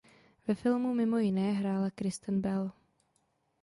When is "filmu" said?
0.55-0.93